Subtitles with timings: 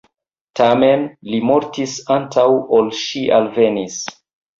[0.59, 1.03] Tamen,
[1.33, 2.45] li mortis antaŭ
[2.79, 4.01] ol ŝi alvenis.